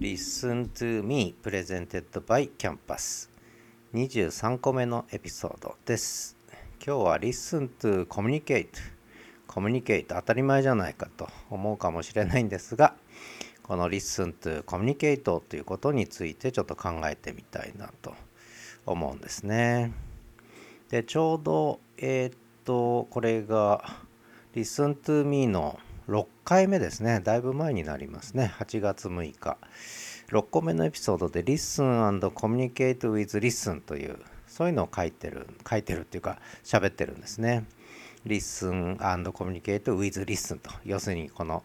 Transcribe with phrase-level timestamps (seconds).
[0.00, 3.28] Listen to Me Presented by Campus.
[3.92, 6.34] 23個目のエピソードです。
[6.84, 8.68] 今日は Listen to Communicate.
[9.46, 12.94] コミュニケート当たり前じゃないかと思うかもしれないんですが
[13.62, 18.14] この Listen to Communicate ということについてちょっと考えてみたいなと
[18.86, 19.92] 思うんですね。
[20.88, 23.84] でちょうどえー、っとこれが
[24.54, 27.20] Listen to Me の6回目ですね。
[27.20, 28.52] だいぶ前になりますね。
[28.58, 29.56] 8月6日。
[30.28, 37.66] 6個目のエピソードで Listen and Communicate with Listen という、そういうのを書いてる、書いてるっていうか、喋ってるんですね。
[38.26, 40.70] Listen and Communicate with Listen と。
[40.84, 41.62] 要するに、この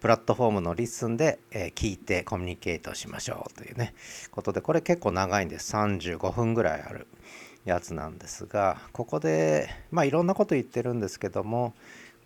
[0.00, 3.94] プラットフォームの Listen で、え、聞いてコミュニケートしましょうというね、
[4.32, 5.72] ことで、これ結構長いんです。
[5.76, 7.06] 35分ぐらいある
[7.64, 11.74] やつなんですが、ここで、まあいろんなこと言ってるんですけども、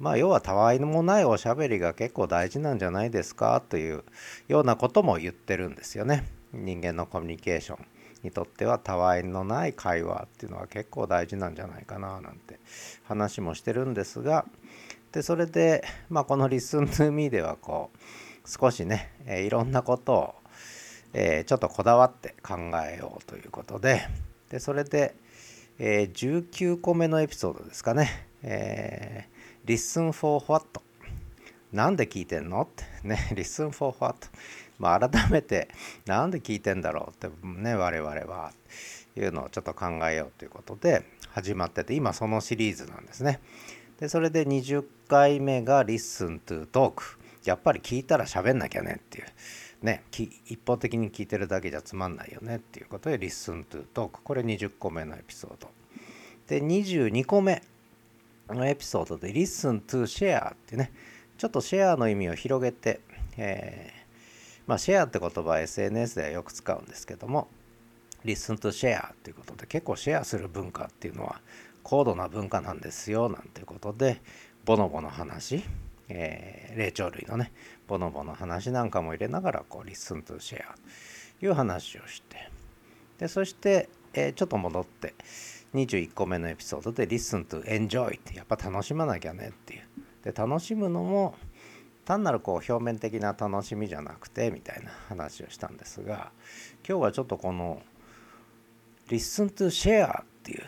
[0.01, 4.03] まあ要はたわいもないおしゃべりが結構大事なんじゃないですかという
[4.49, 6.27] ようなことも言ってるんですよね。
[6.53, 7.87] 人間のコミュニケーション
[8.23, 12.59] にとってはたわいのない会話っていうのは結構大事なんじゃないかななんて
[13.05, 14.47] 話もしてるんですが。
[15.13, 17.99] でそれで、まあ、この「Listen to Me」ではこう
[18.49, 20.35] 少しね、え、いろんなことを、
[21.13, 22.55] え、ちょっとこだわって考
[22.89, 24.09] えようということで。
[24.49, 25.15] でそれで、
[25.79, 29.40] え、19個目のエピソードですかね、えー
[29.71, 30.81] listen for what?
[31.73, 34.27] なんで聞いてんのってね、 listen for what?
[34.81, 35.69] まあ改めて
[36.07, 38.53] なんで聞いてんだろうってね、我々は
[39.17, 43.41] いうのをちょっと考えようということで始まってて、今そのシリーズなんですね。
[44.01, 47.19] で、それで20回目が listen to talk。
[47.45, 49.27] やっぱり聞いたら喋んなきゃねっていう。
[49.83, 50.03] ね、
[50.47, 54.21] 一方的に聞いてるだけじゃつまんないよねっていうことで listen to talk。
[54.25, 55.71] これ20個目のエピソード。
[56.49, 57.63] で、22個目。
[58.55, 60.93] のエピソードで Listen to Share ってね、
[61.39, 63.01] ちょっとシェアの意味を広げて、
[63.37, 67.49] えー、まあシェアって言葉は SNS ではよく使うんですけども、
[68.25, 71.41] Listen to Share っていうことで結構シェアする文化っていうのは
[71.83, 74.21] 高度な文化なんですよなんていうことで、
[74.65, 75.65] ボノボの話、
[76.09, 77.53] えー、霊長類のね、
[77.89, 80.65] ボノボの話なんかも入れながら、こう、Listen to Share
[81.39, 82.51] という話をして、
[83.19, 85.15] で、そして、えー、ちょっと戻って、
[85.75, 89.83] 21個目のエピソードで Listen to Enjoy ってやっぱ楽しまなきゃねっていう。
[90.25, 91.35] で楽しむのも
[92.05, 96.33] 単なるこう表面的な楽しみじゃなくてみたいな話をしたんですが
[96.87, 97.83] 今日はちょっとこの
[99.09, 100.65] Listen to Share っていう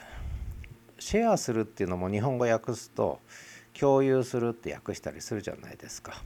[0.98, 3.20] シェアするっていうのも日本語訳すと
[3.78, 6.22] 共有するって訳したりするじゃないですか。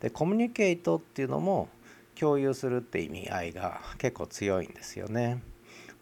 [0.00, 1.68] でコミュニケートっていうのも
[2.18, 5.40] 共有するって意味合いが結構強いんですよね。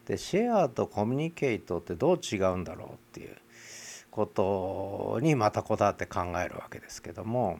[0.07, 3.37] でシェアとコミュニケートってどう違うんだろうっていう
[4.11, 7.59] ことにまたこだわって考えるわけですけども、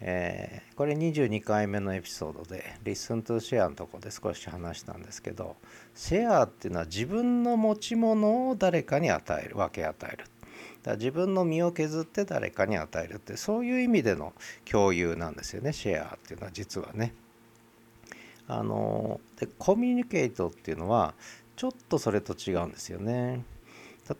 [0.00, 5.56] えー、これ22回目のエピソードで「Listen to Share」のとこで少し話したんですけど
[5.94, 10.24] シェアっていうのは自分の持ち物を誰かに与える分け与える。
[10.82, 14.32] だ自分の身を削って誰かに与えるってそういう意味での
[14.64, 17.14] 共有なんですよねシェアっていうのは実はね。
[18.48, 21.14] あのでコミュニケートっていうのは
[21.56, 23.44] ちょっとそれと違うんですよね。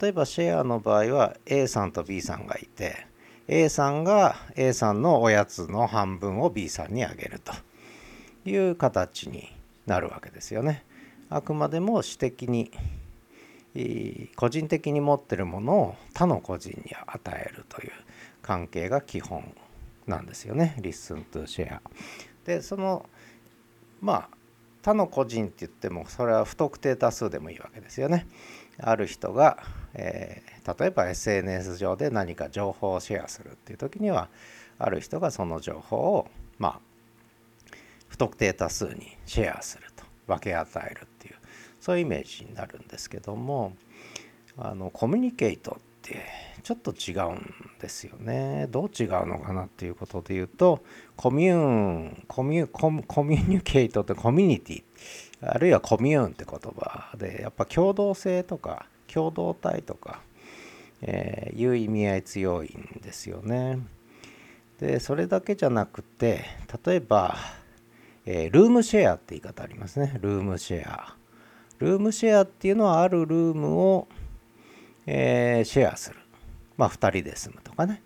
[0.00, 3.06] 例えばシェアの場合は A さんと B さんがいて
[3.48, 7.52] A さんが A さんのおやつの半分を B さんにあげると
[8.48, 9.52] いう形に
[9.86, 10.84] なるわけですよね。
[11.28, 12.70] あくまでも私的に
[14.36, 17.90] 個人的に持ってるものを他の個人に与えるという
[18.42, 19.54] 関係が基本
[20.06, 20.76] なんですよね。
[20.80, 21.80] Listen to share。
[22.44, 23.08] でその
[24.00, 24.41] まあ
[24.82, 28.26] 他の個人って言ってもそれは不特定多数でもいいわけですよね。
[28.78, 29.58] ある人が、
[29.94, 34.28] えー、例えば SNS 上で何か情報をシェアするっていう時には
[34.78, 36.28] ある人がその情報を
[36.58, 36.80] まあ
[38.08, 41.34] 不特定多数にシェアすると分け与えるっていう
[41.80, 43.74] そういうイメージになるんですけども
[44.56, 46.24] あのコミュニケートって
[46.62, 48.68] ちょっと違うんですよね。
[48.70, 50.82] どう違うのかなっていうことで言うと
[51.16, 54.82] コミューンコミュコミュニケートってコミュニティ
[55.42, 60.20] あるいはコミューンって言葉でやっぱ共同性とか共同体とか、
[61.02, 63.80] えー、いう意味合い強いんですよね。
[64.78, 66.44] でそれだけじゃなくて
[66.84, 67.36] 例えば、
[68.24, 71.16] えー、ルームシェアって言い方ありますねルームシェア。
[71.78, 74.06] ルームシェアっていうのはあるルームを
[75.06, 76.21] えー、シェアする。
[76.76, 78.02] まあ、2人で住むとかね。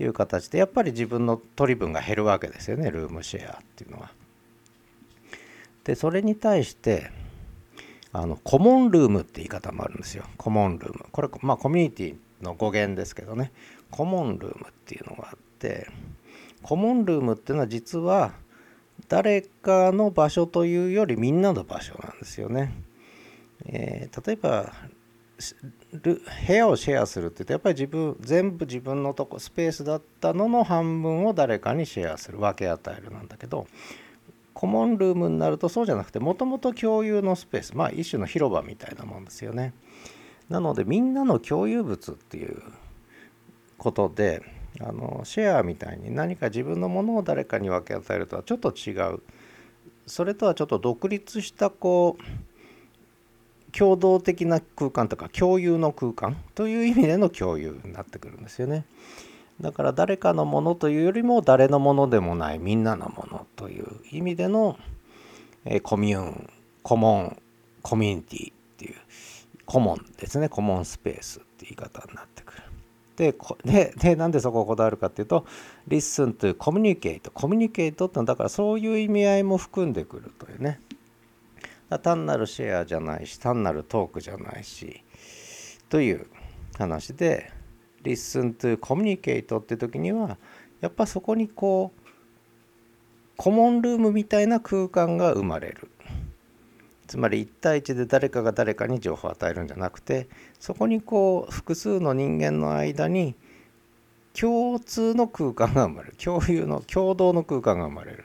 [0.00, 4.12] いう形で、やっぱり自分の取り分が減るわけですよね、ルームシェアっていうのは。
[5.84, 7.10] で、それに対して、
[8.12, 10.24] あの、コモンルームって言い方もあるんですよ。
[10.36, 11.06] コモンルーム。
[11.10, 13.52] これ、まあ、コミュニティの語源ですけどね。
[13.90, 15.88] コモンルームっていうのがあって、
[16.62, 18.32] コモンルームっていうのは実は、
[19.08, 22.74] 誰かの場所というよりみんなの場所なんですよね。
[23.66, 24.72] えー、例えば
[25.92, 33.66] 部屋をシェアするって言うとやっぱり自分全部自分のとこスペースだったのの半分を誰かにシェアする分け与えるなんだけど
[34.52, 39.72] コモンルームになるとそうじゃなくてもともと共有のスペースまあ一種の広場みたいなもんですよね。
[40.48, 42.60] なのでみんなの共有物っていう
[43.76, 44.42] ことで
[44.80, 49.22] あのシェアみたいに何か自分のものを誰かに分け与えるとはちょっと違う
[50.06, 52.22] それとはちょっと独立したこう
[53.78, 58.84] 共同的な空間とか共有の空間という意味での共有になってくるんですよね。
[59.60, 64.76] だから誰かのものというよりも誰のものでもないみんなのものという意味での、
[65.64, 66.50] えコミューン
[66.82, 67.42] コモン
[67.82, 68.96] コミュニティっていう
[69.64, 72.62] コモンですねコモンスペースって言い方になってくる。
[73.16, 73.34] で
[73.64, 75.44] ででなんでそこをこだわるかっていうと
[75.88, 80.80] listen to communicate コミュニケートってのはだからそういう意味合いも含んでくるというね
[81.96, 85.02] 単なるシェアじゃないし単なるトークじゃないし
[85.88, 86.26] という
[86.76, 87.50] 話で
[88.04, 90.36] listen to communicate って時には
[90.80, 92.00] やっぱそこにこう
[93.36, 95.88] コモンルームみたいな空間が生まれる。
[97.06, 100.28] つまり1対1で誰かが誰かに情報を与えるんじゃなくて
[100.60, 103.34] そこにこう複数の人間の間に
[104.38, 106.16] 共通の空間が生まれる。
[106.16, 108.24] 共有の共同の空間が生まれる、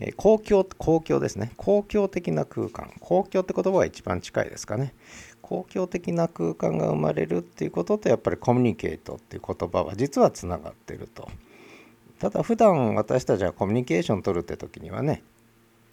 [0.00, 1.52] え、公共公共ですね。
[1.56, 2.92] 公共的な空間。
[3.00, 4.94] 公共って言葉が一番近いですかね。
[5.42, 11.28] 公共的な空間が生まれるっていうこととやっぱりコミュニケートっていう言葉は実はつながってると。
[12.18, 15.22] ただ普段私たちはコミュニケーション取るって時にはね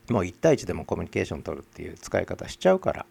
[0.10, 3.06] もう1対1でもコミュニケーション取るっていう使い方しちゃうから、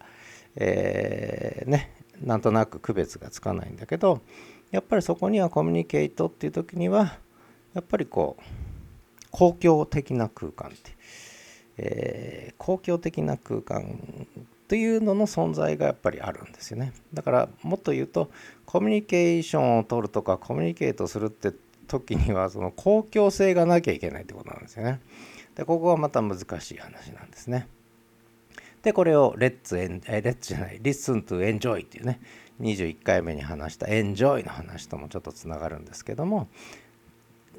[0.57, 1.91] えー、ね
[2.21, 4.21] なんとなく区別がつかないんだけど
[4.71, 7.17] やっぱりそこにはコミュニケートっていう時には
[7.73, 8.64] やっぱりこう
[9.35, 10.91] 公共的な空間って、
[11.77, 13.99] えー、公共的な空間
[14.69, 18.31] というのの存在がやっぱりあるんですよねだからもっと言うと
[18.65, 21.51] コミュニケーションを取るとかコミュニケートするって
[21.89, 25.01] 時にはその公共性がなきゃいけないってことなんですよね。
[25.55, 27.67] でここはまた難しい話なんですね。
[28.83, 32.21] でこれを Let's en え Let's じゃない Listen to Enjoy っていうね
[32.61, 36.47] 21回目に話したエンジョイの話ともちょっとつながるんですけども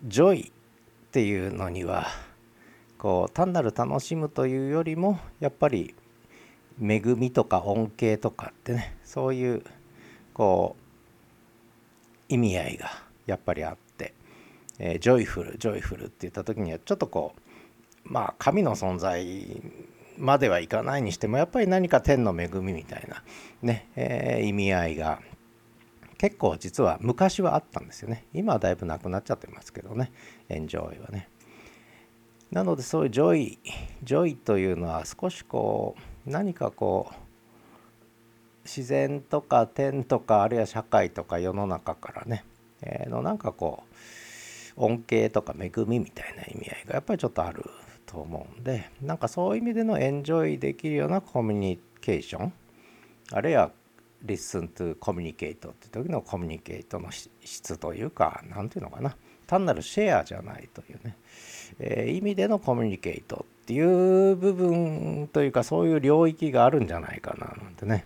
[0.05, 0.53] joy
[1.17, 2.09] っていうのには
[2.99, 5.95] こう単なる楽しむというよりもやっぱり
[6.79, 9.63] 恵みとか恩恵とかってねそういう
[10.35, 10.77] こ
[12.29, 12.91] う意味合いが
[13.25, 14.13] やっぱりあって、
[14.79, 17.41] えー、 joyful joyful って言った時にはちょっとこう
[18.05, 19.59] まあ神の存在
[20.19, 23.23] まではいかないにしてもやっぱり何か天の恵みみたいな
[23.63, 25.23] ね、えー、意味合いが
[26.19, 28.25] 結構実は昔はあったんですよね。
[28.33, 30.13] 今はだいぶなくなっちゃってますけどね。
[30.49, 31.29] エンジョイはね。
[32.51, 35.97] なのでそういう joy joy というのは少しこ
[36.27, 37.17] う何かこう
[38.65, 42.45] 自然とか天とかあるいは社会とか世の中からね、
[42.83, 43.85] えー、のなんかこ
[44.77, 47.65] う恩恵とか恵みみたいな意味合いがやっぱりちょっとある
[48.05, 52.53] と思うんでなんかそういう意味でのエンジョイできるようなコミュニケーション
[53.33, 53.71] あるいは
[54.25, 59.17] listen to communicate って時のコミュニケートの質というか何ていうのかな。
[59.47, 61.17] 単なるシェアじゃないというね、
[61.79, 63.81] えー、意味でのコミュニケートってい
[64.33, 68.05] う部分というかそういう領域があるんじゃないかななんてね、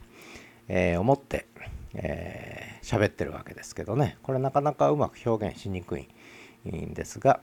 [0.68, 1.46] えー、思って、
[1.94, 4.18] えー、喋ってるわけですけどね。
[4.22, 6.08] これなかなかうまく表現しにくい
[6.68, 7.40] んですが、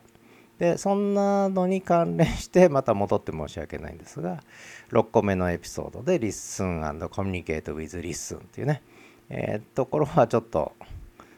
[0.60, 4.44] でそんなのに関連して また戻って申し訳ないんですが
[4.92, 8.82] 6個目のエピソードで「Listen and Communicate with Listen」っていうね、
[9.30, 10.74] えー、ところはちょっと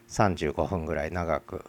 [0.08, 1.66] 35分ぐらい長く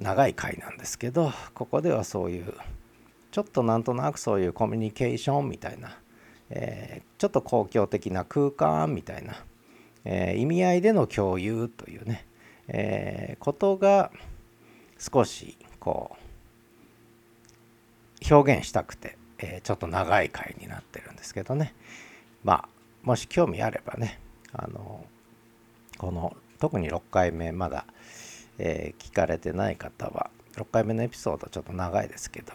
[0.00, 2.54] 長い回なんですけどここではそういう
[3.30, 5.98] ちょっとなんとなくそういうコミュニケーションみたいな、
[6.50, 9.44] えー、ちょっと公共的な空間みたいな、
[10.04, 12.26] えー、意味合いでの共有というね、
[12.68, 14.10] え、ことが
[15.02, 16.16] 少しこ
[18.30, 21.74] う表現したくて、えー、ちょっと長い回になってるんですけどね。
[22.44, 22.68] まあ
[23.02, 24.20] もし興味あればね
[24.52, 25.04] あの
[25.98, 27.84] この特に6回目まだ、
[28.58, 32.52] えー、聞かれてない方は6回目のエピソードちょっと長いですけど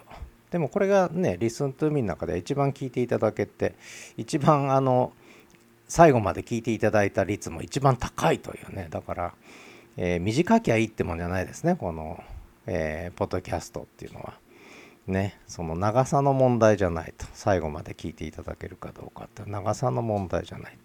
[0.50, 3.74] でもこれがねリスントゥーミーの中で一番聞いていただけて
[4.16, 5.12] 一番あの
[5.86, 8.88] 最後まで聞いていただいた率も一番高いというね。
[8.90, 9.34] だから、
[9.96, 12.22] えー、短きゃいいってもんじゃないですねこの
[12.70, 14.34] えー、ポッドキャストっていうのは
[15.06, 20.78] ねその長さの問題じゃないと最後まで聞いていただけるかどうかって長さの問題じゃない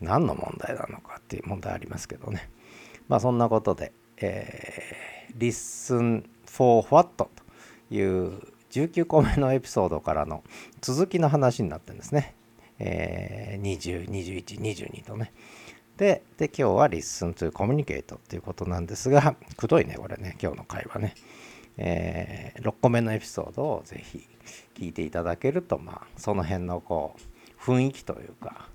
[0.00, 2.50] 何の問題なのかっていう問題ありますけどね
[3.08, 7.28] まあそんなことで、えー、Listen for What と
[7.94, 10.42] いう19個目のエピソードからの
[10.80, 12.34] 続きの話になってるんですね。
[12.78, 15.32] えー、20、21、22とね。
[16.02, 21.14] で、で今日は Listen to Communicate っていうことなんですが、くどいね、これね、今日の会話ね。
[21.78, 24.26] えー、6個目のエピソードをぜひ
[24.74, 28.68] 聞いていただけると、まあ、その辺のこう、雰囲気というか、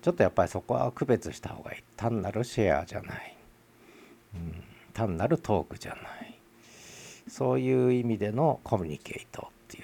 [0.00, 1.82] ちょっとやっぱりそこは区別した方がいい。
[1.96, 3.36] 単なるシェアじゃない。
[4.36, 4.62] うん、
[4.94, 6.38] 単なるトークじゃない。
[7.26, 9.82] そういう意味でのコミュニケートっていう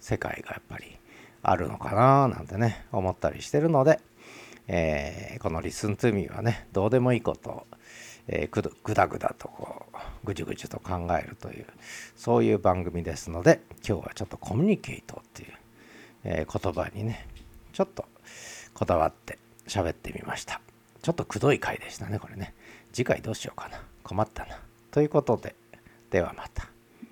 [0.00, 0.98] 世界がやっぱり
[1.44, 4.00] あるのかななんてね、思ったりしてるので、
[4.68, 7.66] えー、この Listen to Me はね、どうでもいいことを、
[8.28, 11.66] えー、ぐだぐだとこう、ぐじゅぐじゅと考えるという、
[12.16, 15.52] そういう番組ですので、今日はちょっとコミュニケートっていう、
[16.24, 17.26] えー、言葉にね、
[17.72, 18.04] ちょっと
[18.72, 20.60] こだわって喋ってみました。
[21.02, 22.54] ちょっとくどい回でしたね、これね。
[22.92, 23.82] 次回どうしようかな。
[24.02, 24.58] 困ったな。
[24.90, 25.54] ということで、
[26.10, 26.73] ではまた。